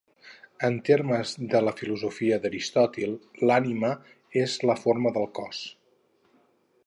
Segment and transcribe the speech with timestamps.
[0.67, 3.13] En termes de la filosofia d'Aristòtil:
[3.49, 3.93] l'ànima
[4.45, 5.61] és la forma del cos.